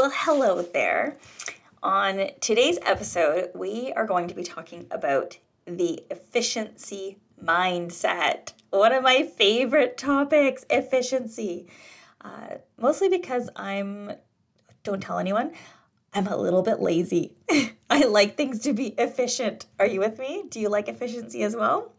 [0.00, 1.18] Well, hello there.
[1.82, 8.54] On today's episode, we are going to be talking about the efficiency mindset.
[8.70, 11.66] One of my favorite topics efficiency.
[12.18, 14.12] Uh, mostly because I'm,
[14.84, 15.52] don't tell anyone,
[16.14, 17.34] I'm a little bit lazy.
[17.90, 19.66] I like things to be efficient.
[19.78, 20.44] Are you with me?
[20.48, 21.92] Do you like efficiency as well?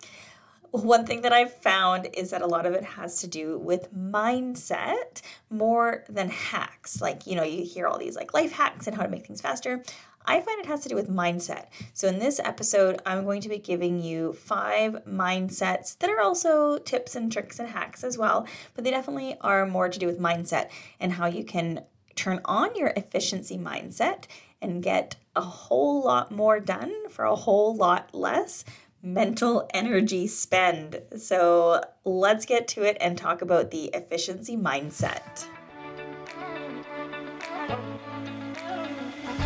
[0.71, 3.93] One thing that I've found is that a lot of it has to do with
[3.93, 7.01] mindset more than hacks.
[7.01, 9.41] Like, you know, you hear all these like life hacks and how to make things
[9.41, 9.83] faster.
[10.25, 11.65] I find it has to do with mindset.
[11.93, 16.77] So, in this episode, I'm going to be giving you five mindsets that are also
[16.77, 18.45] tips and tricks and hacks as well,
[18.75, 21.83] but they definitely are more to do with mindset and how you can
[22.15, 24.25] turn on your efficiency mindset
[24.61, 28.63] and get a whole lot more done for a whole lot less
[29.03, 31.01] mental energy spend.
[31.17, 35.47] So let's get to it and talk about the efficiency mindset.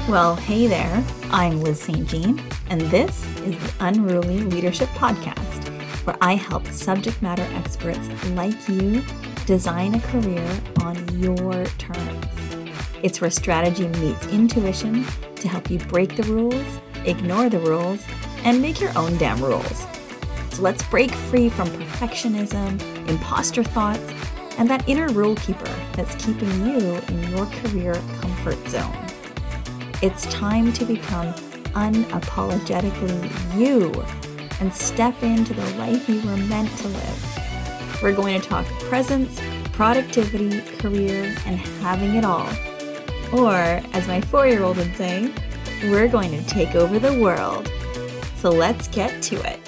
[0.09, 2.07] Well, hey there, I'm Liz St.
[2.07, 5.69] Jean, and this is the Unruly Leadership Podcast,
[6.05, 9.03] where I help subject matter experts like you
[9.47, 12.25] design a career on your terms.
[13.01, 15.05] It's where strategy meets intuition
[15.37, 18.05] to help you break the rules, ignore the rules,
[18.45, 19.85] and make your own damn rules.
[20.51, 22.79] So let's break free from perfectionism,
[23.09, 24.13] imposter thoughts,
[24.57, 28.95] and that inner rule keeper that's keeping you in your career comfort zone.
[30.01, 31.33] It's time to become
[31.73, 33.91] unapologetically you
[34.61, 37.99] and step into the life you were meant to live.
[38.01, 39.41] We're going to talk presence,
[39.73, 42.47] productivity, career, and having it all.
[43.33, 45.33] Or, as my four year old would say,
[45.83, 47.69] we're going to take over the world.
[48.37, 49.59] So let's get to it.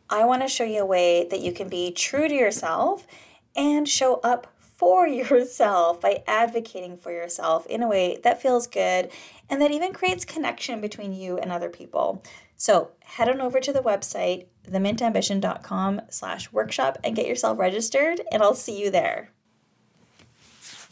[0.09, 3.05] I want to show you a way that you can be true to yourself
[3.55, 9.11] and show up for yourself by advocating for yourself in a way that feels good
[9.49, 12.23] and that even creates connection between you and other people.
[12.55, 18.41] So head on over to the website, themintambition.com slash workshop and get yourself registered and
[18.41, 19.31] I'll see you there.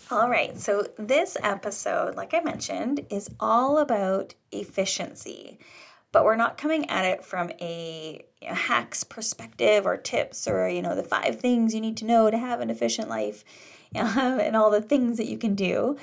[0.09, 5.59] All right, so this episode, like I mentioned, is all about efficiency
[6.11, 10.67] but we're not coming at it from a you know, hacks perspective or tips or
[10.67, 13.43] you know the five things you need to know to have an efficient life
[14.40, 15.97] and all the things that you can do.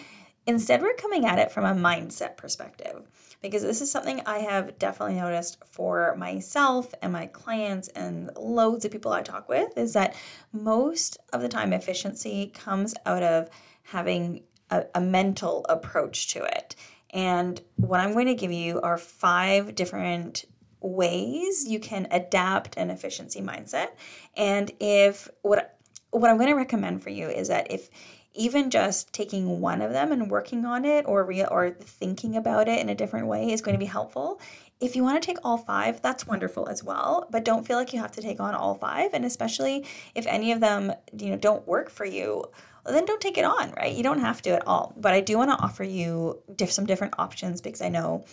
[0.46, 3.02] Instead, we're coming at it from a mindset perspective
[3.40, 8.84] because this is something I have definitely noticed for myself and my clients and loads
[8.84, 10.14] of people I talk with is that
[10.52, 13.48] most of the time efficiency comes out of
[13.84, 16.74] having a, a mental approach to it.
[17.10, 20.44] And what I'm going to give you are five different
[20.80, 23.88] ways you can adapt an efficiency mindset.
[24.36, 25.78] And if what
[26.14, 27.90] what I'm going to recommend for you is that if
[28.34, 32.68] even just taking one of them and working on it or real or thinking about
[32.68, 34.40] it in a different way is going to be helpful.
[34.80, 37.92] If you want to take all five, that's wonderful as well, but don't feel like
[37.92, 41.36] you have to take on all five and especially if any of them, you know,
[41.36, 42.44] don't work for you,
[42.84, 43.94] then don't take it on, right?
[43.94, 44.92] You don't have to at all.
[44.96, 48.24] But I do want to offer you diff- some different options because I know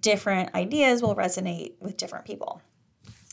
[0.00, 2.60] different ideas will resonate with different people.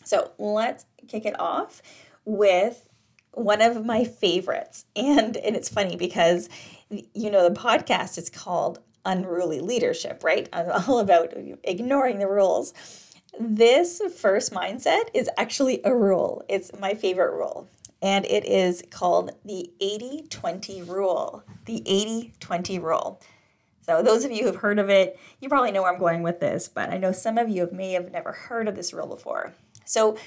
[0.05, 1.81] So, let's kick it off
[2.25, 2.87] with
[3.35, 4.85] one of my favorites.
[4.95, 6.49] And and it's funny because
[6.89, 10.49] you know the podcast is called Unruly Leadership, right?
[10.51, 11.33] I'm all about
[11.63, 12.73] ignoring the rules.
[13.39, 16.43] This first mindset is actually a rule.
[16.47, 17.69] It's my favorite rule.
[18.01, 21.43] And it is called the 80 20 rule.
[21.65, 23.21] The 80 20 rule.
[23.81, 26.23] So, those of you who have heard of it, you probably know where I'm going
[26.23, 29.05] with this, but I know some of you may have never heard of this rule
[29.05, 29.53] before.
[29.85, 30.17] So,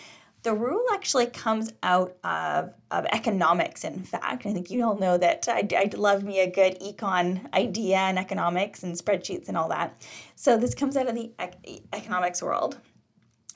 [0.42, 4.46] The rule actually comes out of, of economics, in fact.
[4.46, 8.18] I think you all know that I, I love me a good econ idea and
[8.18, 10.00] economics and spreadsheets and all that.
[10.36, 12.78] So this comes out of the ec- economics world.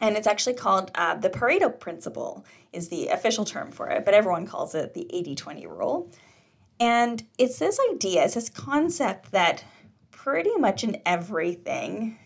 [0.01, 4.15] And it's actually called uh, the Pareto principle is the official term for it, but
[4.15, 6.11] everyone calls it the 80-20 rule.
[6.81, 9.63] And it's this idea, it's this concept that
[10.11, 12.19] pretty much in everything,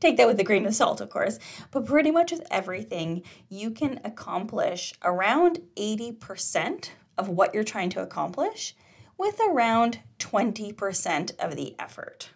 [0.00, 1.38] take that with a grain of salt, of course,
[1.70, 8.02] but pretty much with everything, you can accomplish around 80% of what you're trying to
[8.02, 8.74] accomplish
[9.16, 12.30] with around 20% of the effort.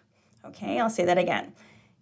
[0.45, 1.53] Okay, I'll say that again.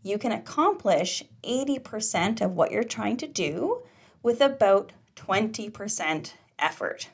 [0.04, 3.82] You can accomplish 80% of what you're trying to do
[4.22, 7.10] with about 20% effort.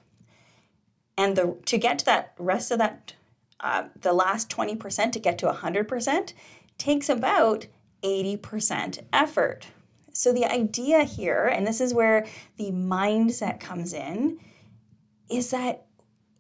[1.18, 3.14] And the to get to that rest of that
[3.60, 6.34] uh, the last 20% to get to 100%
[6.78, 7.68] takes about
[8.04, 9.68] 80% effort.
[10.14, 12.26] So the idea here, and this is where
[12.58, 14.40] the mindset comes in,
[15.30, 15.86] is that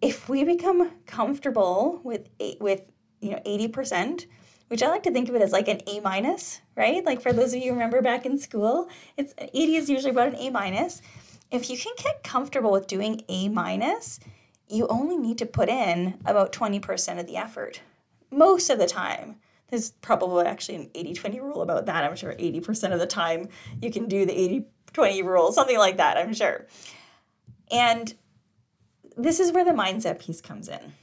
[0.02, 2.82] if we become comfortable with with
[3.22, 4.26] you know 80%,
[4.68, 7.04] which I like to think of it as like an A minus, right?
[7.04, 10.36] Like for those of you remember back in school, it's 80 is usually about an
[10.36, 11.02] A minus.
[11.52, 14.20] If you can get comfortable with doing A minus,
[14.68, 17.82] you only need to put in about 20% of the effort
[18.32, 19.36] most of the time.
[19.70, 22.04] There's probably actually an 80 20 rule about that.
[22.04, 23.50] I'm sure 80% of the time
[23.82, 26.68] you can do the 80 20 rule, something like that, I'm sure.
[27.72, 28.14] And
[29.18, 30.94] this is where the mindset piece comes in.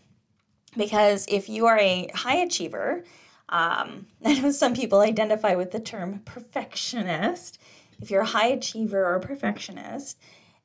[0.76, 3.04] Because if you are a high achiever,
[3.48, 7.60] um, I know some people identify with the term perfectionist.
[8.00, 10.18] If you're a high achiever or perfectionist,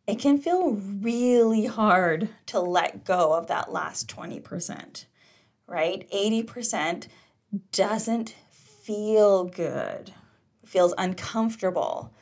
[0.08, 5.06] it can feel really hard to let go of that last 20%,
[5.68, 6.08] right?
[6.12, 7.08] 80%
[7.72, 10.14] doesn't feel good,
[10.66, 12.14] feels uncomfortable.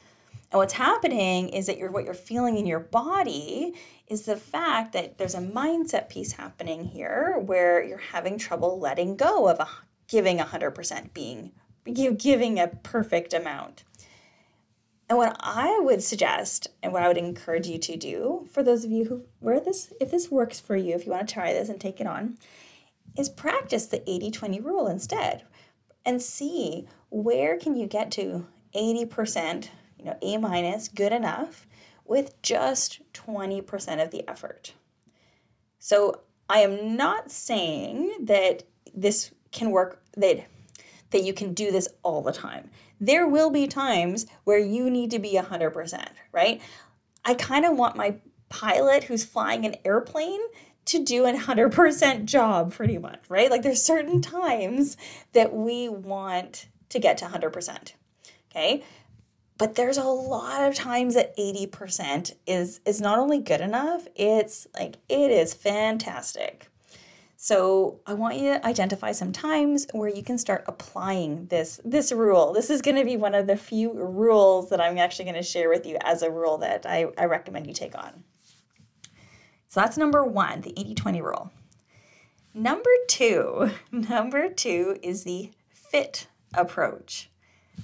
[0.51, 3.73] And what's happening is that you're, what you're feeling in your body
[4.07, 9.15] is the fact that there's a mindset piece happening here where you're having trouble letting
[9.15, 9.67] go of a,
[10.07, 11.51] giving 100%, being
[11.85, 13.83] giving a perfect amount.
[15.09, 18.85] And what I would suggest and what I would encourage you to do for those
[18.85, 21.51] of you who where this if this works for you, if you want to try
[21.51, 22.37] this and take it on,
[23.17, 25.43] is practice the 80-20 rule instead
[26.05, 31.67] and see where can you get to 80%, you know, A minus, good enough
[32.05, 34.73] with just 20% of the effort.
[35.79, 38.63] So I am not saying that
[38.93, 40.45] this can work that
[41.11, 42.71] that you can do this all the time
[43.03, 46.61] there will be times where you need to be 100%, right?
[47.25, 48.15] I kind of want my
[48.47, 50.39] pilot who's flying an airplane
[50.85, 53.49] to do a 100% job pretty much, right?
[53.49, 54.97] Like there's certain times
[55.33, 57.93] that we want to get to 100%.
[58.51, 58.83] Okay?
[59.57, 64.67] But there's a lot of times that 80% is is not only good enough, it's
[64.73, 66.67] like it is fantastic.
[67.37, 72.11] So I want you to identify some times where you can start applying this this
[72.11, 72.53] rule.
[72.53, 75.43] This is going to be one of the few rules that I'm actually going to
[75.43, 78.23] share with you as a rule that I, I recommend you take on.
[79.73, 81.51] So that's number one, the 80-20 rule.
[82.53, 87.31] Number two, number two is the fit approach.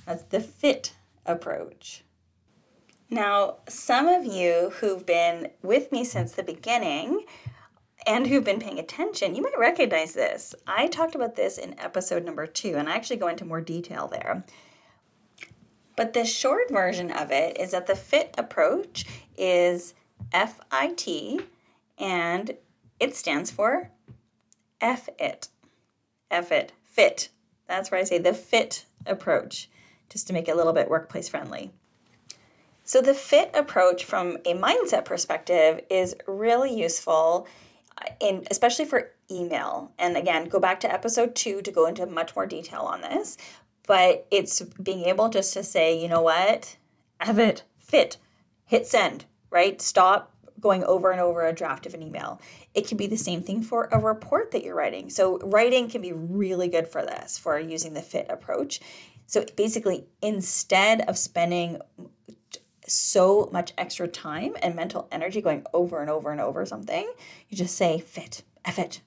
[0.06, 0.94] That's the fit
[1.26, 2.04] approach.
[3.10, 7.26] Now, some of you who've been with me since the beginning
[8.06, 10.54] and who've been paying attention, you might recognize this.
[10.68, 14.08] I talked about this in episode number two, and I actually go into more detail
[14.08, 14.44] there.
[15.96, 19.96] But the short version of it is that the FIT approach is
[20.32, 21.42] FIT,
[22.00, 22.56] and
[23.00, 23.92] it stands for
[24.82, 25.50] F it.
[26.32, 26.72] F it.
[26.84, 27.30] Fit.
[27.68, 29.70] That's where I say the FIT approach,
[30.10, 31.72] just to make it a little bit workplace friendly.
[32.84, 37.48] So, the FIT approach from a mindset perspective is really useful
[37.98, 39.92] uh, in especially for email.
[40.00, 43.38] And again, go back to episode two to go into much more detail on this.
[43.86, 46.78] But it's being able just to say, you know what,
[47.20, 48.18] have it fit,
[48.66, 49.82] hit send, right?
[49.82, 52.40] Stop going over and over a draft of an email.
[52.74, 55.10] It can be the same thing for a report that you're writing.
[55.10, 58.80] So, writing can be really good for this, for using the fit approach.
[59.26, 61.80] So, basically, instead of spending
[62.92, 67.12] so much extra time and mental energy going over and over and over something.
[67.50, 69.02] You just say fit, F it.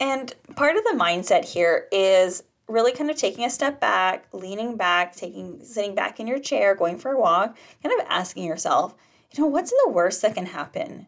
[0.00, 4.76] And part of the mindset here is really kind of taking a step back, leaning
[4.76, 8.94] back, taking sitting back in your chair, going for a walk, kind of asking yourself,
[9.36, 11.06] you know, what's the worst that can happen?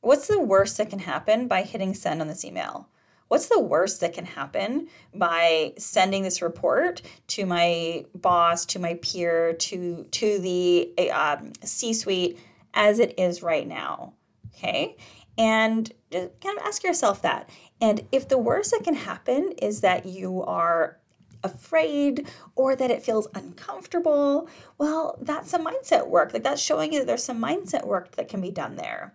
[0.00, 2.88] What's the worst that can happen by hitting send on this email?
[3.28, 8.94] what's the worst that can happen by sending this report to my boss to my
[9.02, 12.38] peer to to the um, c suite
[12.74, 14.12] as it is right now
[14.54, 14.96] okay
[15.38, 17.48] and just kind of ask yourself that
[17.80, 20.98] and if the worst that can happen is that you are
[21.42, 26.98] afraid or that it feels uncomfortable well that's some mindset work like that's showing you
[27.00, 29.14] that there's some mindset work that can be done there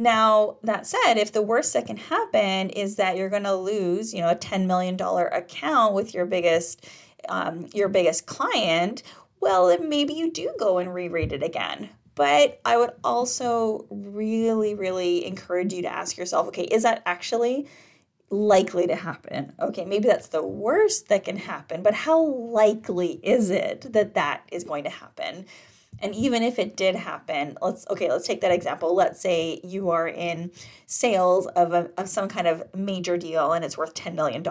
[0.00, 4.14] now, that said, if the worst that can happen is that you're going to lose,
[4.14, 6.86] you know, a $10 million account with your biggest
[7.28, 9.02] um, your biggest client,
[9.40, 11.90] well, then maybe you do go and reread it again.
[12.14, 17.66] But I would also really, really encourage you to ask yourself, okay, is that actually
[18.30, 19.52] likely to happen?
[19.60, 24.42] Okay, maybe that's the worst that can happen, but how likely is it that that
[24.52, 25.46] is going to happen?
[26.00, 28.94] And even if it did happen, let's okay, let's take that example.
[28.94, 30.52] Let's say you are in
[30.86, 34.44] sales of, a, of some kind of major deal and it's worth $10 million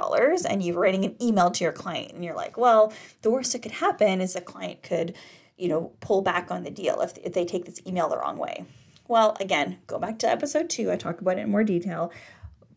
[0.49, 2.91] and you're writing an email to your client and you're like, well,
[3.21, 5.15] the worst that could happen is the client could,
[5.57, 8.37] you know, pull back on the deal if, if they take this email the wrong
[8.37, 8.65] way.
[9.07, 10.91] Well, again, go back to episode two.
[10.91, 12.11] I talk about it in more detail.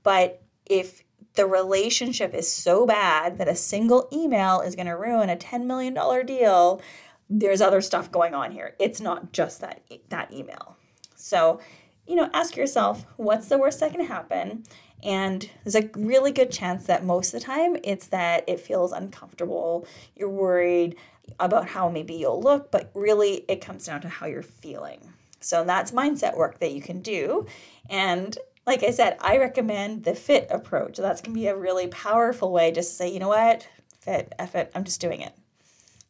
[0.04, 1.03] But if
[1.35, 5.67] the relationship is so bad that a single email is going to ruin a $10
[5.67, 6.81] million deal,
[7.29, 8.75] there's other stuff going on here.
[8.79, 10.77] It's not just that that email.
[11.15, 11.61] So,
[12.07, 14.65] you know, ask yourself, what's the worst that can happen?
[15.03, 18.93] And there's a really good chance that most of the time it's that it feels
[18.93, 19.87] uncomfortable.
[20.17, 20.97] You're worried
[21.39, 25.12] about how maybe you'll look, but really it comes down to how you're feeling.
[25.41, 27.47] So that's mindset work that you can do.
[27.89, 28.37] And
[28.71, 30.97] like I said, I recommend the fit approach.
[30.97, 33.67] That's going to be a really powerful way just to say, you know what,
[34.00, 35.33] fit, it, I'm just doing it.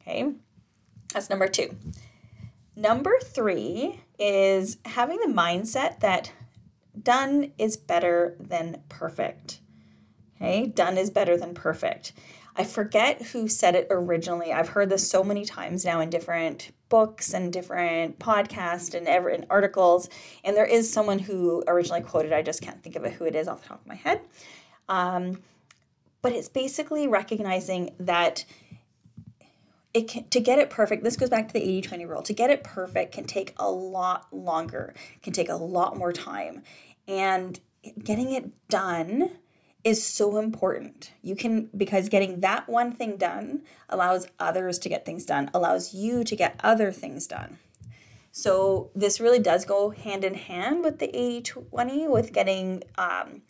[0.03, 0.35] Okay.
[1.15, 1.75] That's number two.
[2.77, 6.35] Number three is having the mindset that
[7.03, 9.61] done is better than perfect.
[10.37, 12.13] Okay, done is better than perfect.
[12.57, 14.53] I forget who said it originally.
[14.53, 19.31] I've heard this so many times now in different books and different podcasts and ever
[19.31, 20.11] in articles.
[20.45, 22.35] And there is someone who originally quoted.
[22.35, 24.21] I just can't think of it who it is off the top of my head.
[24.91, 25.41] Um,
[26.21, 28.45] but it's basically recognizing that
[29.95, 32.49] it can, to get it perfect this goes back to the 80-20 rule to get
[32.49, 36.63] it perfect can take a lot longer can take a lot more time
[37.09, 37.59] and
[38.05, 39.33] getting it done
[39.85, 41.13] is so important.
[41.23, 45.95] You can because getting that one thing done allows others to get things done allows
[45.95, 47.59] you to get other things done.
[48.33, 53.43] So this really does go hand in hand with the 80-20 with getting um,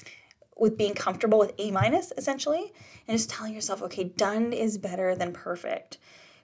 [0.57, 2.73] with being comfortable with a minus essentially
[3.09, 5.99] and just telling yourself okay done is better than perfect.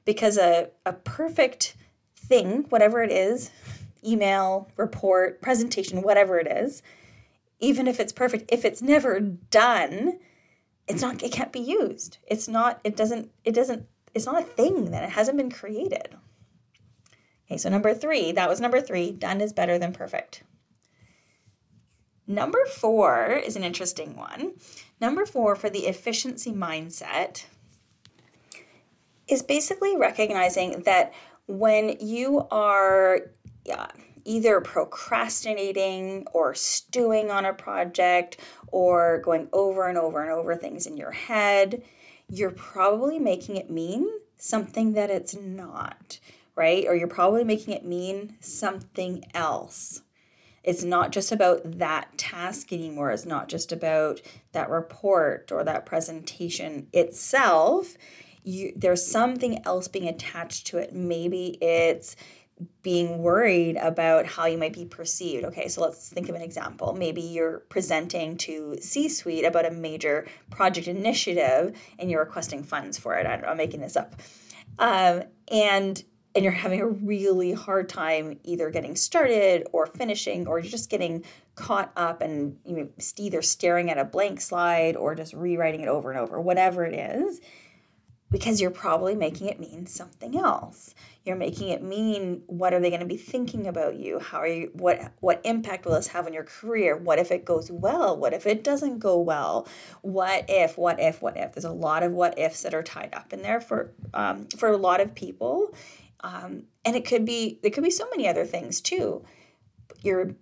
[0.04, 1.76] Because a, a perfect
[2.14, 3.50] thing, whatever it is,
[4.04, 6.82] email, report, presentation, whatever it is,
[7.60, 10.18] even if it's perfect, if it's never done,
[10.86, 12.18] it's not it can't be used.
[12.26, 16.16] It's not it doesn't it doesn't it's not a thing that it hasn't been created.
[17.46, 20.42] Okay, so number 3, that was number 3, done is better than perfect.
[22.26, 24.54] Number 4 is an interesting one.
[25.00, 27.44] Number 4 for the efficiency mindset
[29.28, 31.12] is basically recognizing that
[31.46, 33.30] when you are
[33.64, 33.86] yeah,
[34.26, 40.86] either procrastinating or stewing on a project or going over and over and over things
[40.86, 41.82] in your head,
[42.28, 46.18] you're probably making it mean something that it's not,
[46.54, 46.84] right?
[46.86, 50.02] Or you're probably making it mean something else.
[50.64, 53.12] It's not just about that task anymore.
[53.12, 57.96] It's not just about that report or that presentation itself
[58.46, 60.94] you there's something else being attached to it.
[60.94, 62.16] Maybe it's
[62.82, 65.44] being worried about how you might be perceived.
[65.44, 66.94] Okay, so let's think of an example.
[66.94, 72.96] Maybe you're presenting to C suite about a major project initiative and you're requesting funds
[72.98, 73.26] for it.
[73.26, 74.20] I am making this up.
[74.78, 76.02] Um, and
[76.34, 80.90] and you're having a really hard time either getting started or finishing or you're just
[80.90, 85.80] getting caught up and you know, either staring at a blank slide or just rewriting
[85.80, 87.40] it over and over, whatever it is
[88.30, 90.94] because you're probably making it mean something else.
[91.24, 94.18] You're making it mean what are they going to be thinking about you?
[94.18, 96.96] How are you what what impact will this have on your career?
[96.96, 98.16] What if it goes well?
[98.16, 99.66] What if it doesn't go well?
[100.02, 101.52] What if what if what if?
[101.52, 104.70] There's a lot of what ifs that are tied up in there for um, for
[104.70, 105.74] a lot of people.
[106.20, 109.24] Um, and it could be it could be so many other things too.
[110.02, 110.34] You're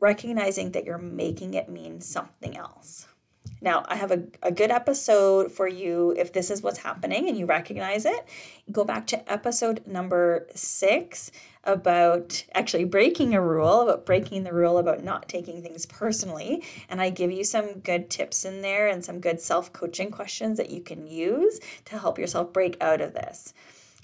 [0.00, 3.06] recognizing that you're making it mean something else.
[3.60, 7.36] Now, I have a, a good episode for you if this is what's happening and
[7.36, 8.24] you recognize it.
[8.70, 11.32] Go back to episode number six
[11.64, 16.62] about actually breaking a rule, about breaking the rule about not taking things personally.
[16.88, 20.56] And I give you some good tips in there and some good self coaching questions
[20.58, 23.54] that you can use to help yourself break out of this.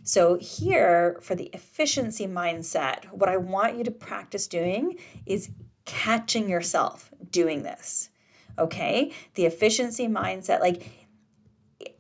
[0.07, 5.51] So, here for the efficiency mindset, what I want you to practice doing is
[5.87, 8.11] catching yourself doing this.
[8.59, 9.13] Okay?
[9.35, 10.91] The efficiency mindset, like,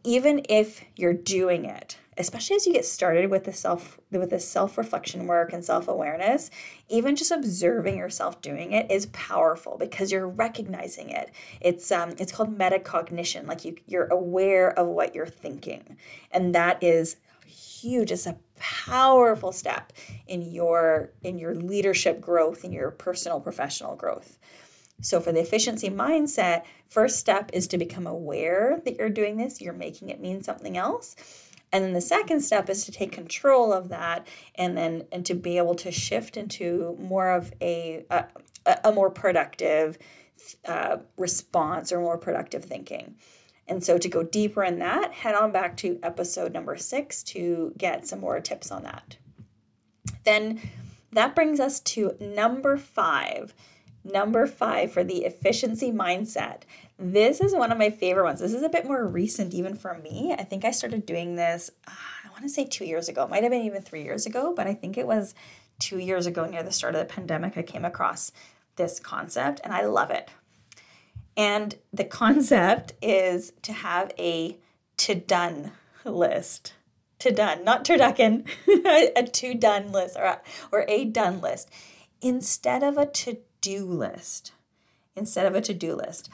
[0.04, 4.38] even if you're doing it, especially as you get started with the self with the
[4.38, 6.50] self-reflection work and self-awareness
[6.88, 11.30] even just observing yourself doing it is powerful because you're recognizing it.
[11.60, 15.96] It's um it's called metacognition like you you're aware of what you're thinking.
[16.30, 18.12] And that is huge.
[18.12, 19.92] It's a powerful step
[20.26, 24.38] in your in your leadership growth in your personal professional growth
[25.00, 29.60] so for the efficiency mindset first step is to become aware that you're doing this
[29.60, 31.16] you're making it mean something else
[31.72, 35.34] and then the second step is to take control of that and then and to
[35.34, 38.26] be able to shift into more of a a,
[38.84, 39.98] a more productive
[40.66, 43.16] uh, response or more productive thinking.
[43.66, 47.72] And so to go deeper in that, head on back to episode number six to
[47.78, 49.16] get some more tips on that.
[50.24, 50.60] Then
[51.12, 53.54] that brings us to number five.
[54.04, 56.62] Number five for the efficiency mindset.
[56.98, 58.40] This is one of my favorite ones.
[58.40, 60.34] This is a bit more recent, even for me.
[60.38, 61.92] I think I started doing this, uh,
[62.24, 63.24] I want to say two years ago.
[63.24, 65.34] It might have been even three years ago, but I think it was
[65.78, 67.56] two years ago near the start of the pandemic.
[67.56, 68.30] I came across
[68.76, 70.28] this concept and I love it.
[71.36, 74.58] And the concept is to have a
[74.98, 75.72] to done
[76.04, 76.74] list.
[77.20, 78.46] To done, not turducken,
[79.16, 81.70] a to done list or a, or a done list
[82.20, 84.52] instead of a to do list.
[85.16, 86.28] Instead of a to do list.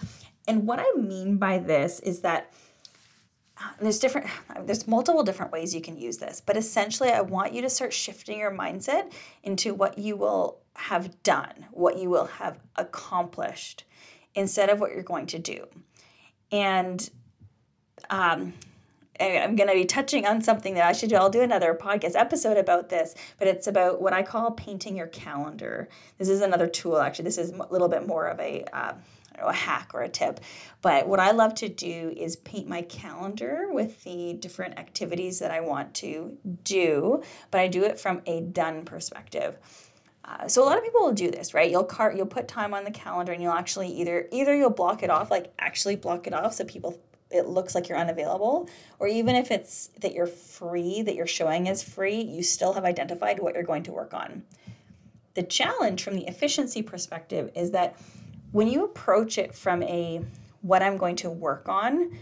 [0.49, 2.53] And what I mean by this is that
[3.57, 4.27] uh, there's different
[4.65, 7.93] there's multiple different ways you can use this but essentially i want you to start
[7.93, 13.85] shifting your mindset into what you will have done what you will have accomplished
[14.35, 15.67] instead of what you're going to do
[16.51, 17.11] and
[18.09, 18.55] um,
[19.21, 22.15] i'm going to be touching on something that i should do i'll do another podcast
[22.15, 26.67] episode about this but it's about what i call painting your calendar this is another
[26.67, 28.93] tool actually this is a little bit more of a uh,
[29.41, 30.41] know, a hack or a tip.
[30.83, 35.51] But what I love to do is paint my calendar with the different activities that
[35.51, 39.57] I want to do, but I do it from a done perspective.
[40.25, 41.71] Uh, so a lot of people will do this, right?
[41.71, 45.03] You'll cart, you'll put time on the calendar, and you'll actually either either you'll block
[45.03, 47.01] it off, like actually block it off, so people
[47.31, 51.69] it looks like you're unavailable, or even if it's that you're free, that you're showing
[51.69, 54.43] as free, you still have identified what you're going to work on.
[55.35, 57.97] The challenge from the efficiency perspective is that
[58.53, 60.25] when you approach it from a
[60.63, 62.19] what I'm going to work on,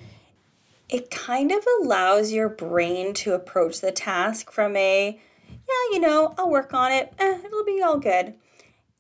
[0.88, 5.18] it kind of allows your brain to approach the task from a,
[5.49, 8.35] yeah, you know, I'll work on it, eh, it'll be all good.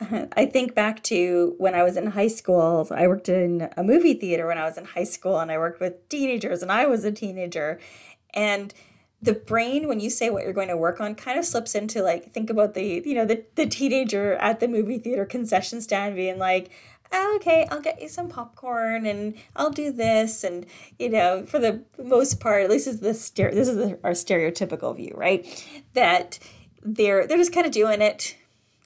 [0.36, 2.86] I think back to when I was in high school.
[2.90, 5.80] I worked in a movie theater when I was in high school, and I worked
[5.80, 7.80] with teenagers, and I was a teenager.
[8.34, 8.72] And
[9.20, 12.02] the brain, when you say what you're going to work on, kind of slips into
[12.02, 16.14] like, think about the, you know, the, the teenager at the movie theater concession stand
[16.14, 16.70] being like,
[17.10, 20.44] oh, okay, I'll get you some popcorn and I'll do this.
[20.44, 20.66] And,
[20.98, 24.12] you know, for the most part, at least is the stere- this is the, our
[24.12, 25.66] stereotypical view, right?
[25.94, 26.38] That
[26.84, 28.36] they're, they're just kind of doing it.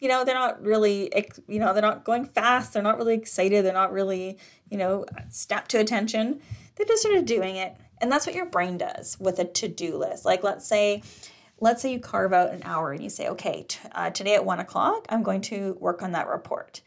[0.03, 1.13] You know, they're not really,
[1.47, 2.73] you know, they're not going fast.
[2.73, 3.65] They're not really excited.
[3.65, 4.37] They're not really,
[4.69, 6.41] you know, snapped to attention.
[6.75, 7.77] They're just sort of doing it.
[8.01, 10.25] And that's what your brain does with a to-do list.
[10.25, 11.05] Like, let's say,
[11.61, 14.45] let's say you carve out an hour and you say, okay, t- uh, today at
[14.45, 16.81] one o'clock, I'm going to work on that report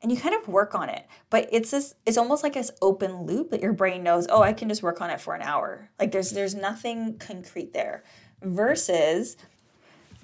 [0.00, 3.22] and you kind of work on it but it's this it's almost like this open
[3.22, 5.90] loop that your brain knows oh i can just work on it for an hour
[6.00, 8.02] like there's there's nothing concrete there
[8.42, 9.36] versus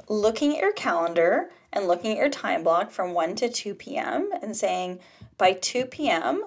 [0.09, 4.31] looking at your calendar and looking at your time block from 1 to 2 p.m
[4.43, 4.99] and saying
[5.37, 6.45] by 2 p.m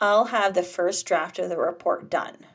[0.00, 2.46] i'll have the first draft of the report done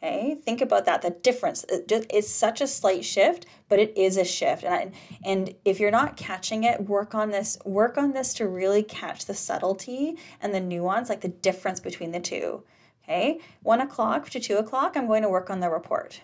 [0.00, 1.02] Okay, think about that.
[1.02, 4.62] The difference it's such a slight shift, but it is a shift.
[4.62, 4.92] And I,
[5.24, 7.58] and if you're not catching it, work on this.
[7.64, 12.12] Work on this to really catch the subtlety and the nuance, like the difference between
[12.12, 12.62] the two.
[13.02, 16.20] Okay, one o'clock to two o'clock, I'm going to work on the report.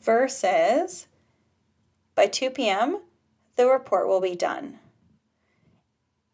[0.00, 1.08] Versus
[2.32, 3.00] 2 p.m.,
[3.56, 4.78] the report will be done.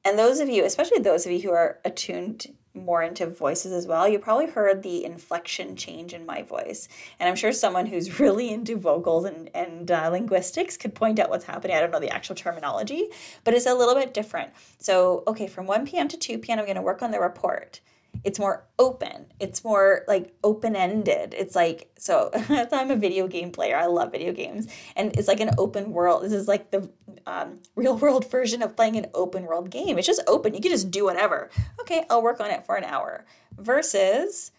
[0.04, 3.86] And those of you, especially those of you who are attuned more into voices as
[3.86, 6.88] well, you probably heard the inflection change in my voice.
[7.18, 11.30] And I'm sure someone who's really into vocals and, and uh, linguistics could point out
[11.30, 11.76] what's happening.
[11.76, 13.08] I don't know the actual terminology,
[13.44, 14.50] but it's a little bit different.
[14.78, 16.08] So, okay, from 1 p.m.
[16.08, 17.80] to 2 p.m., I'm going to work on the report
[18.22, 19.26] it's more open.
[19.40, 21.34] It's more like open ended.
[21.36, 22.30] It's like so.
[22.72, 23.76] I'm a video game player.
[23.76, 26.22] I love video games, and it's like an open world.
[26.22, 26.88] This is like the
[27.26, 29.98] um, real world version of playing an open world game.
[29.98, 30.54] It's just open.
[30.54, 31.50] You can just do whatever.
[31.80, 33.24] Okay, I'll work on it for an hour.
[33.56, 34.52] Versus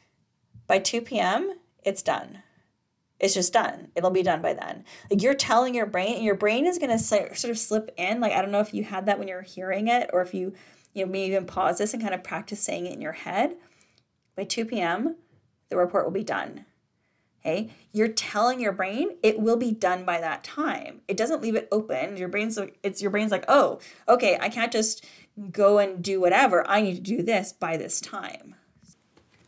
[0.68, 1.54] by 2 p.m.
[1.84, 2.44] it's done.
[3.20, 3.90] It's just done.
[3.96, 4.84] It'll be done by then.
[5.10, 8.20] Like you're telling your brain, and your brain is gonna sort of slip in.
[8.20, 10.54] Like I don't know if you had that when you're hearing it, or if you
[10.96, 13.56] you know, maybe even pause this and kind of practice saying it in your head.
[14.36, 15.18] By 2 p.m.,
[15.70, 16.66] the report will be done.
[17.42, 21.02] Okay, you're telling your brain it will be done by that time.
[21.08, 22.18] It doesn't leave it open.
[22.18, 23.80] Your brain's it's your brain's like, oh,
[24.10, 25.06] okay, I can't just
[25.52, 26.68] go and do whatever.
[26.68, 28.55] I need to do this by this time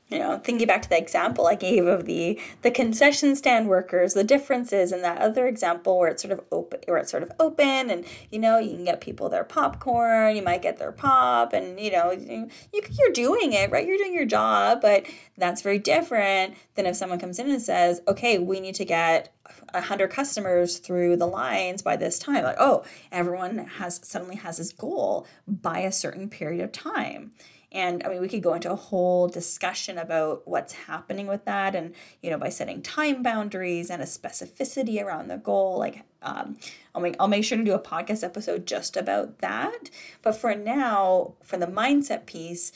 [0.10, 4.14] you know thinking back to the example i gave of the the concession stand workers
[4.14, 7.32] the differences in that other example where it's sort of open where it's sort of
[7.40, 11.54] open and you know you can get people their popcorn you might get their pop
[11.54, 13.88] and you know you, you're doing it right?
[13.88, 15.06] You're doing your job but
[15.38, 19.34] that's very different than if someone comes in and says okay we need to get
[19.72, 24.72] 100 customers through the lines by this time like oh everyone has suddenly has this
[24.72, 27.32] goal by a certain period of time
[27.72, 31.76] and I mean, we could go into a whole discussion about what's happening with that,
[31.76, 35.78] and you know, by setting time boundaries and a specificity around the goal.
[35.78, 36.58] Like, um,
[36.96, 39.90] I'll make I'll make sure to do a podcast episode just about that.
[40.22, 42.72] But for now, for the mindset piece,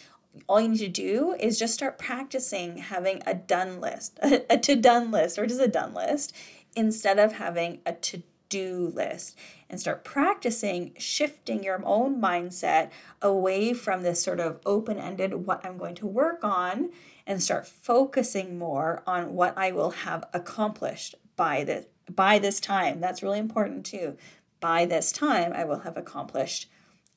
[0.48, 4.58] all you need to do is just start practicing having a done list, a, a
[4.58, 6.36] to done list, or just a done list,
[6.76, 9.38] instead of having a to do list
[9.70, 12.90] and start practicing shifting your own mindset
[13.22, 16.92] away from this sort of open ended what I'm going to work on
[17.26, 23.00] and start focusing more on what I will have accomplished by this by this time.
[23.00, 24.18] That's really important too.
[24.60, 26.68] By this time I will have accomplished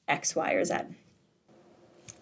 [0.07, 0.75] X, Y, or Z.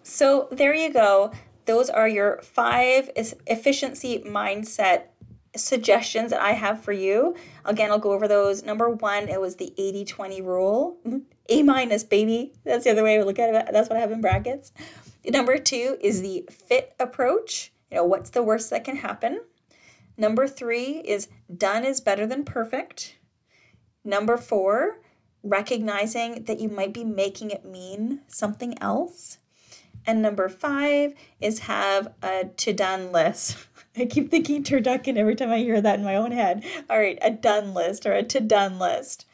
[0.01, 1.31] So there you go.
[1.65, 5.03] Those are your five efficiency mindset
[5.55, 7.35] suggestions that I have for you.
[7.65, 8.63] Again, I'll go over those.
[8.63, 10.97] Number one, it was the 80 20 rule.
[11.05, 11.19] Mm-hmm.
[11.49, 12.53] A minus, baby.
[12.63, 13.73] That's the other way to look at it.
[13.73, 14.71] That's what I have in brackets.
[15.25, 17.71] Number two is the fit approach.
[17.91, 19.41] You know, what's the worst that can happen?
[20.17, 23.17] Number three is done is better than perfect.
[24.03, 24.99] Number four,
[25.43, 29.37] recognizing that you might be making it mean something else.
[30.05, 33.57] And number five is have a to done list.
[33.95, 36.63] I keep thinking turducken every time I hear that in my own head.
[36.89, 39.25] All right, a done list or a to done list.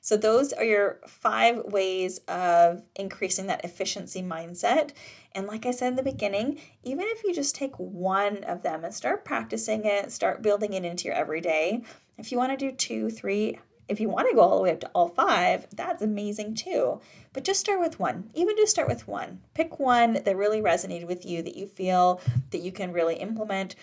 [0.00, 4.92] So, those are your five ways of increasing that efficiency mindset.
[5.32, 8.84] And, like I said in the beginning, even if you just take one of them
[8.84, 11.82] and start practicing it, start building it into your everyday,
[12.16, 14.72] if you want to do two, three, if you want to go all the way
[14.72, 17.00] up to all five, that's amazing too.
[17.32, 18.30] But just start with one.
[18.34, 19.40] Even just start with one.
[19.54, 23.74] Pick one that really resonated with you, that you feel that you can really implement,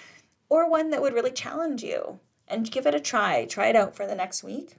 [0.49, 2.19] or one that would really challenge you.
[2.47, 3.45] And give it a try.
[3.45, 4.75] Try it out for the next week.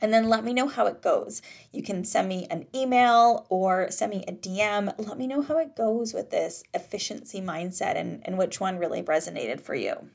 [0.00, 1.40] And then let me know how it goes.
[1.72, 4.92] You can send me an email or send me a DM.
[4.98, 9.02] Let me know how it goes with this efficiency mindset and, and which one really
[9.02, 10.10] resonated for you.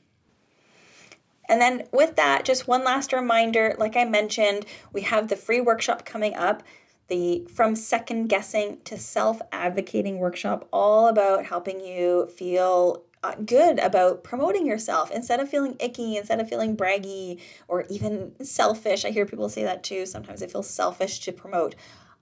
[1.48, 5.60] And then with that, just one last reminder like I mentioned, we have the free
[5.60, 6.62] workshop coming up.
[7.08, 13.78] The from second guessing to self advocating workshop, all about helping you feel Uh, good
[13.78, 19.04] about promoting yourself instead of feeling icky, instead of feeling braggy or even selfish.
[19.04, 20.06] I hear people say that too.
[20.06, 21.74] Sometimes they feel selfish to promote.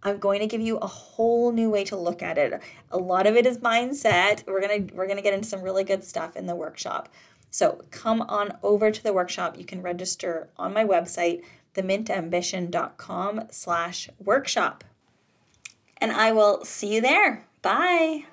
[0.03, 2.61] I'm going to give you a whole new way to look at it.
[2.91, 4.45] A lot of it is mindset.
[4.47, 7.09] We're going to we're going to get into some really good stuff in the workshop.
[7.51, 9.59] So come on over to the workshop.
[9.59, 11.43] You can register on my website,
[11.75, 14.85] themintambition.com slash workshop.
[15.99, 17.47] And I will see you there.
[17.63, 18.27] Bye.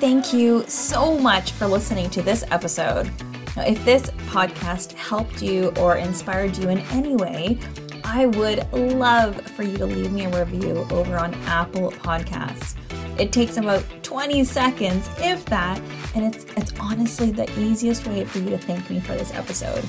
[0.00, 3.10] Thank you so much for listening to this episode.
[3.56, 7.58] Now, if this podcast helped you or inspired you in any way,
[8.04, 12.76] I would love for you to leave me a review over on Apple Podcasts.
[13.18, 15.80] It takes about 20 seconds, if that,
[16.14, 19.84] and it's it's honestly the easiest way for you to thank me for this episode.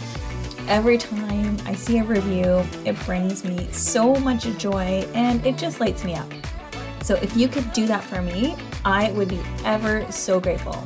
[0.67, 5.79] Every time I see a review, it brings me so much joy and it just
[5.79, 6.33] lights me up.
[7.03, 10.85] So if you could do that for me, I would be ever so grateful.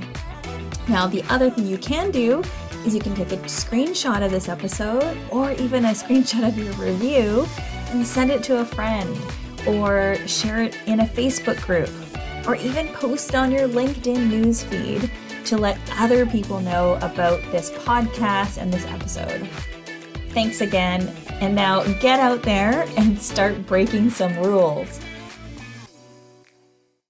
[0.88, 2.44] Now, the other thing you can do
[2.86, 6.74] is you can take a screenshot of this episode or even a screenshot of your
[6.74, 7.48] review
[7.88, 9.18] and send it to a friend
[9.68, 11.90] or share it in a Facebook group
[12.48, 15.10] or even post on your LinkedIn newsfeed
[15.46, 19.48] to let other people know about this podcast and this episode.
[20.30, 21.08] Thanks again,
[21.42, 25.00] and now get out there and start breaking some rules.